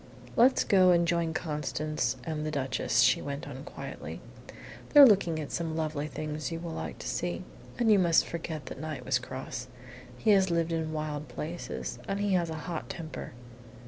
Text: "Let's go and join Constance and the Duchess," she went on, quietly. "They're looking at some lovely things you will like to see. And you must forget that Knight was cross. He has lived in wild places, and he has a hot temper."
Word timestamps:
"Let's 0.35 0.63
go 0.63 0.89
and 0.89 1.07
join 1.07 1.31
Constance 1.35 2.17
and 2.23 2.43
the 2.43 2.49
Duchess," 2.49 3.01
she 3.01 3.21
went 3.21 3.47
on, 3.47 3.63
quietly. 3.63 4.19
"They're 4.89 5.05
looking 5.05 5.39
at 5.39 5.51
some 5.51 5.75
lovely 5.75 6.07
things 6.07 6.51
you 6.51 6.59
will 6.59 6.71
like 6.71 6.97
to 6.97 7.07
see. 7.07 7.43
And 7.77 7.91
you 7.91 7.99
must 7.99 8.25
forget 8.25 8.65
that 8.65 8.79
Knight 8.81 9.05
was 9.05 9.19
cross. 9.19 9.67
He 10.17 10.31
has 10.31 10.49
lived 10.49 10.71
in 10.71 10.91
wild 10.91 11.27
places, 11.27 11.99
and 12.07 12.19
he 12.19 12.33
has 12.33 12.49
a 12.49 12.55
hot 12.65 12.89
temper." 12.89 13.33